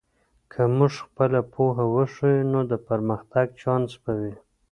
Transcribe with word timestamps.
که 0.51 0.61
موږ 0.77 0.93
خپله 1.05 1.39
پوهه 1.53 1.85
وښیو، 1.93 2.49
نو 2.51 2.59
د 2.71 2.73
پرمختګ 2.87 3.45
چانس 3.61 3.91
به 4.03 4.11
وي. 4.19 4.35